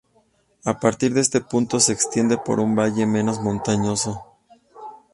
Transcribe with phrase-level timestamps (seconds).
[0.65, 4.25] A partir de este punto, se extiende por un valle menos montañoso.